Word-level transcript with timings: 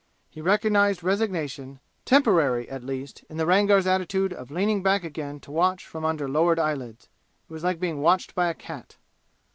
He 0.31 0.41
recognized 0.41 1.03
resignation, 1.03 1.79
temporary 2.05 2.67
at 2.67 2.83
least, 2.83 3.23
in 3.29 3.37
the 3.37 3.45
Rangar's 3.45 3.85
attitude 3.85 4.33
of 4.33 4.49
leaning 4.49 4.81
back 4.81 5.03
again 5.03 5.39
to 5.41 5.51
watch 5.51 5.85
from 5.85 6.05
under 6.05 6.27
lowered 6.27 6.57
eyelids. 6.57 7.07
It 7.47 7.53
was 7.53 7.63
like 7.63 7.79
being 7.79 8.01
watched 8.01 8.33
by 8.33 8.47
a 8.49 8.55
cat. 8.55 8.95